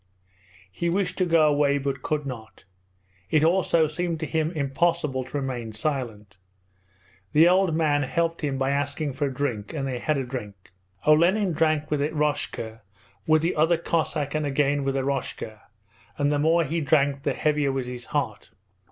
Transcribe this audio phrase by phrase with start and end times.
[0.71, 2.63] He wished to go away but could not.
[3.29, 6.37] It also seemed to him impossible to remain silent.
[7.33, 10.71] The old man helped him by asking for a drink, and they had a drink.
[11.05, 12.81] Olenin drank with Eroshka,
[13.27, 15.61] with the other Cossack, and again with Eroshka,
[16.17, 18.49] and the more he drank the heavier was his heart.